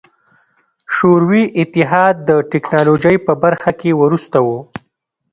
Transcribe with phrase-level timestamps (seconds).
[0.93, 4.49] شوروي اتحاد د ټکنالوژۍ په برخه کې وروسته و.